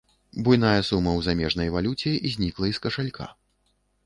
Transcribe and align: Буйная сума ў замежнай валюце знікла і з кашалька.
Буйная 0.45 0.79
сума 0.87 1.11
ў 1.17 1.25
замежнай 1.27 1.69
валюце 1.75 2.15
знікла 2.37 2.65
і 2.71 2.75
з 2.79 2.85
кашалька. 2.89 3.31